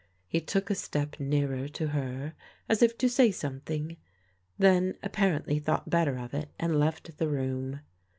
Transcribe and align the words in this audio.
He 0.27 0.41
took 0.41 0.71
a 0.71 0.73
step 0.73 1.19
nearer 1.19 1.67
to 1.67 1.89
her 1.89 2.33
as 2.67 2.81
if 2.81 2.97
to 2.97 3.07
say 3.07 3.29
something 3.29 3.89
else, 3.91 3.99
then 4.57 4.95
apparently 5.03 5.59
thought 5.59 5.91
better 5.91 6.17
of 6.17 6.33
it, 6.33 6.49
and 6.59 6.79
left 6.79 7.19
the 7.19 7.27
room. 7.27 7.81